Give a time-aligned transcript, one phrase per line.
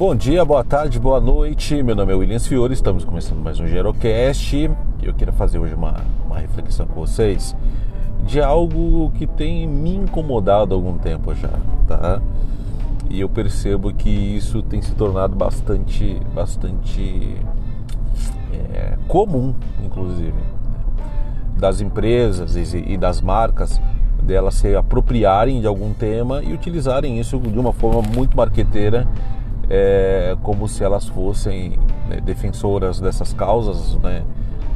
[0.00, 1.82] Bom dia, boa tarde, boa noite.
[1.82, 4.70] Meu nome é Williams Fiore, estamos começando mais um Gerocast e
[5.02, 7.54] eu queria fazer hoje uma, uma reflexão com vocês
[8.24, 11.50] de algo que tem me incomodado há algum tempo já,
[11.86, 12.18] tá?
[13.10, 17.36] E eu percebo que isso tem se tornado bastante, bastante
[18.72, 19.54] é, comum,
[19.84, 20.32] inclusive,
[21.58, 23.78] das empresas e das marcas
[24.22, 29.06] delas se apropriarem de algum tema e utilizarem isso de uma forma muito marqueteira
[29.70, 34.24] é, como se elas fossem né, defensoras dessas causas, né,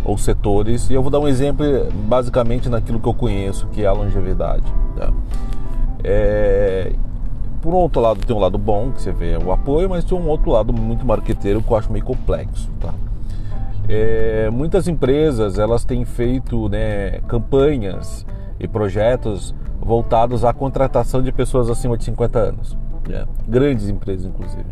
[0.04, 0.88] ou setores.
[0.88, 1.66] E eu vou dar um exemplo
[2.06, 4.64] basicamente naquilo que eu conheço, que é a longevidade.
[4.96, 5.12] Tá?
[6.04, 6.92] É,
[7.60, 10.28] por outro lado tem um lado bom, que você vê o apoio, mas tem um
[10.28, 12.70] outro lado muito marqueteiro que eu acho meio complexo.
[12.80, 12.95] Tá?
[13.88, 18.24] É, muitas empresas elas têm feito né, campanhas
[18.60, 22.84] e projetos voltados à contratação de pessoas acima de 50 anos.
[23.08, 23.26] Né?
[23.48, 24.65] Grandes empresas, inclusive.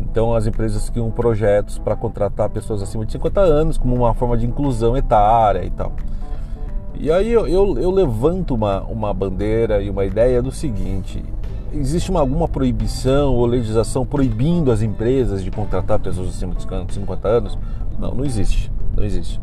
[0.00, 4.36] Então, as empresas criam projetos para contratar pessoas acima de 50 anos como uma forma
[4.36, 5.92] de inclusão etária e tal.
[6.98, 11.22] E aí eu, eu, eu levanto uma, uma bandeira e uma ideia do seguinte:
[11.72, 17.28] existe uma, alguma proibição ou legislação proibindo as empresas de contratar pessoas acima de 50
[17.28, 17.58] anos?
[17.98, 18.70] Não, não existe.
[18.96, 19.40] Não existe.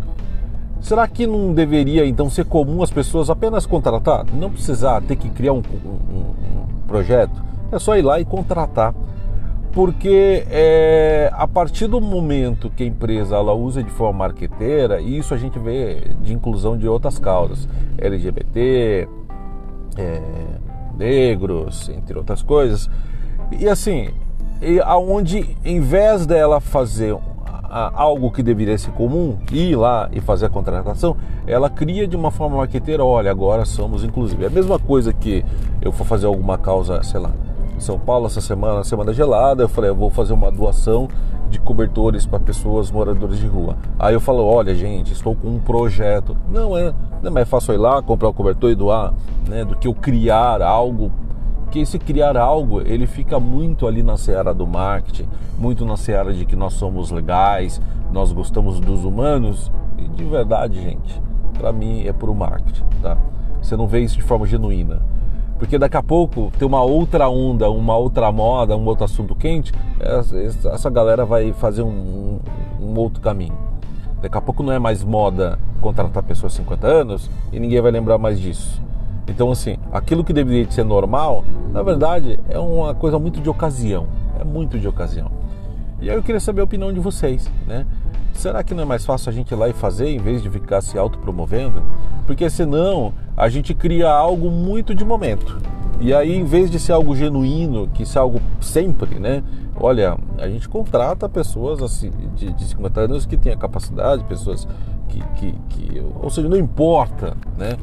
[0.82, 4.26] Será que não deveria então ser comum as pessoas apenas contratar?
[4.34, 7.44] Não precisar ter que criar um, um, um projeto?
[7.72, 8.94] É só ir lá e contratar
[9.78, 15.20] porque é, a partir do momento que a empresa ela usa de forma marqueteira, e
[15.20, 19.08] isso a gente vê de inclusão de outras causas, LGBT,
[19.96, 20.22] é,
[20.98, 22.90] negros, entre outras coisas,
[23.52, 24.10] e assim,
[24.64, 27.16] e aonde em vez dela fazer
[27.70, 31.16] algo que deveria ser comum, ir lá e fazer a contratação,
[31.46, 34.44] ela cria de uma forma marqueteira, olha, agora somos inclusive.
[34.44, 35.46] É a mesma coisa que
[35.84, 37.32] eu for fazer alguma causa, sei lá,
[37.78, 41.08] São Paulo essa semana, semana gelada, eu falei, eu vou fazer uma doação
[41.50, 43.78] de cobertores para pessoas moradoras de rua.
[43.98, 46.36] Aí eu falo, olha gente, estou com um projeto.
[46.50, 49.14] Não é, não é mais fácil ir lá, comprar o cobertor e doar,
[49.48, 51.12] né, do que eu criar algo.
[51.72, 56.34] Que esse criar algo, ele fica muito ali na seara do marketing, muito na seara
[56.34, 57.82] de que nós somos legais,
[58.12, 59.72] nós gostamos dos humanos.
[59.98, 61.22] E de verdade, gente,
[61.58, 63.18] para mim é pro marketing, tá?
[63.62, 65.02] Você não vê isso de forma genuína.
[65.58, 69.74] Porque daqui a pouco tem uma outra onda, uma outra moda, um outro assunto quente,
[70.72, 72.40] essa galera vai fazer um,
[72.80, 73.58] um outro caminho.
[74.22, 77.92] Daqui a pouco não é mais moda contratar pessoas de 50 anos e ninguém vai
[77.92, 78.82] lembrar mais disso.
[79.28, 84.08] Então, assim, aquilo que deveria ser normal, na verdade, é uma coisa muito de ocasião.
[84.40, 85.30] É muito de ocasião.
[86.00, 87.86] E aí eu queria saber a opinião de vocês, né?
[88.34, 90.50] Será que não é mais fácil a gente ir lá e fazer em vez de
[90.50, 91.82] ficar se autopromovendo?
[92.28, 95.58] Porque senão a gente cria algo muito de momento.
[96.00, 99.42] E aí, em vez de ser algo genuíno, que ser algo sempre, né?
[99.76, 104.68] Olha, a gente contrata pessoas assim, de, de 50 anos que têm a capacidade, pessoas
[105.08, 107.78] que, que, que ou seja, não importa, né?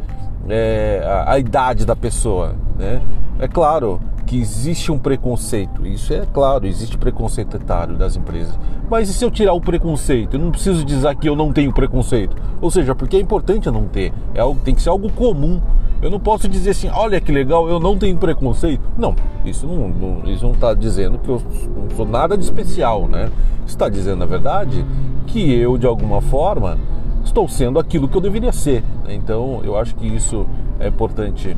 [0.49, 3.01] É, a, a idade da pessoa, né?
[3.45, 5.87] É claro, que existe um preconceito.
[5.87, 8.59] Isso é claro, existe preconceito etário das empresas.
[8.89, 10.37] Mas e se eu tirar o preconceito?
[10.37, 12.35] Eu não preciso dizer que eu não tenho preconceito.
[12.63, 14.15] Ou seja, porque é importante não ter.
[14.33, 15.61] É algo, tem que ser algo comum.
[16.01, 18.81] Eu não posso dizer assim, olha que legal, eu não tenho preconceito.
[18.97, 21.43] Não, isso não, não isso não está dizendo que eu
[21.77, 23.31] não sou nada de especial, né?
[23.67, 24.87] Está dizendo, na verdade,
[25.27, 26.79] que eu, de alguma forma,
[27.23, 28.83] estou sendo aquilo que eu deveria ser.
[29.07, 30.47] Então, eu acho que isso
[30.81, 31.55] é importante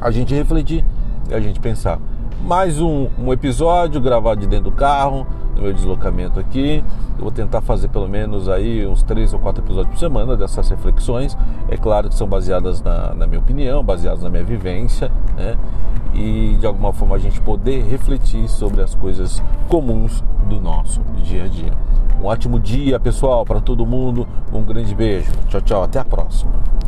[0.00, 0.84] a gente refletir
[1.28, 1.98] e a gente pensar.
[2.42, 6.82] Mais um, um episódio gravado de dentro do carro, no meu deslocamento aqui.
[7.18, 10.70] Eu vou tentar fazer pelo menos aí uns três ou quatro episódios por semana dessas
[10.70, 11.36] reflexões.
[11.68, 15.58] É claro que são baseadas na, na minha opinião, baseadas na minha vivência, né?
[16.14, 21.44] E de alguma forma a gente poder refletir sobre as coisas comuns do nosso dia
[21.44, 21.72] a dia.
[22.20, 24.26] Um ótimo dia, pessoal, para todo mundo.
[24.52, 25.30] Um grande beijo.
[25.48, 25.82] Tchau, tchau.
[25.82, 26.79] Até a próxima.